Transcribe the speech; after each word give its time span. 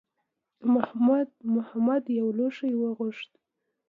محمد 1.85 2.03
یو 2.19 2.27
لوښی 2.37 2.73
وغوښت. 2.77 3.31